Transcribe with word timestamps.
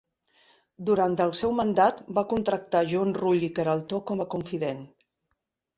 Durant 0.89 1.17
el 1.25 1.33
seu 1.41 1.53
mandat 1.59 2.01
va 2.19 2.25
contractar 2.33 2.83
Joan 2.95 3.15
Rull 3.21 3.47
i 3.51 3.53
Queraltó 3.61 4.03
com 4.13 4.27
a 4.27 4.31
confident. 4.37 4.83